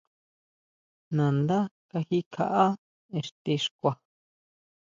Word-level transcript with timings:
Nandá 1.15 1.59
kaji 1.89 2.19
kjaʼá 2.33 2.65
ixti 3.17 3.53
xkua. 3.63 3.91